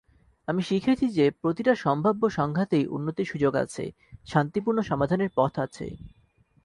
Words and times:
আমি 0.47 0.61
শিখেছি 0.63 1.05
যে 1.09 1.25
প্রতিটা 1.41 1.73
সম্ভাব্য 1.75 2.23
সংঘাতেই 2.29 2.85
উন্নতির 2.87 3.29
সুযোগ 3.31 3.53
আছে, 3.55 3.83
শান্তিপূর্ণ 4.27 4.79
সমাধানের 4.81 5.31
পথ 5.35 5.53
আছে। 5.59 5.87